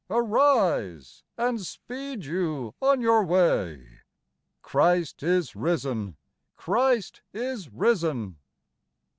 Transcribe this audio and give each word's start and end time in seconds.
arise! 0.09 1.23
And 1.37 1.61
speed 1.63 2.25
you 2.25 2.73
on 2.81 3.01
your 3.01 3.23
way. 3.23 3.99
Christ 4.63 5.21
is 5.21 5.55
risen! 5.55 6.17
Christ 6.55 7.21
is 7.33 7.71
risen 7.71 8.37